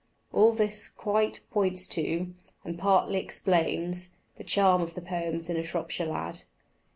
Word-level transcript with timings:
All 0.33 0.51
this 0.51 0.89
quite 0.89 1.41
points 1.51 1.87
to, 1.89 2.33
and 2.65 2.79
partly 2.79 3.19
explains, 3.19 4.15
the 4.35 4.43
charm 4.43 4.81
of 4.81 4.95
the 4.95 5.01
poems 5.01 5.47
in_ 5.47 5.57
A 5.59 5.63
Shropshire 5.63 6.07
Lad_. 6.07 6.33